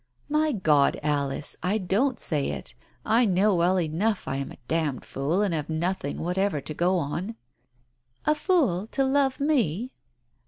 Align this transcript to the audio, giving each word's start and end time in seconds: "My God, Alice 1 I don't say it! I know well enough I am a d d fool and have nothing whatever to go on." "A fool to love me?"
"My 0.41 0.51
God, 0.51 0.99
Alice 1.03 1.55
1 1.61 1.73
I 1.73 1.77
don't 1.77 2.19
say 2.19 2.49
it! 2.49 2.73
I 3.05 3.23
know 3.25 3.53
well 3.53 3.79
enough 3.79 4.27
I 4.27 4.37
am 4.37 4.51
a 4.51 4.55
d 4.67 4.91
d 4.97 4.99
fool 5.03 5.43
and 5.43 5.53
have 5.53 5.69
nothing 5.69 6.17
whatever 6.17 6.59
to 6.59 6.73
go 6.73 6.97
on." 6.97 7.35
"A 8.25 8.33
fool 8.33 8.87
to 8.87 9.03
love 9.05 9.39
me?" 9.39 9.91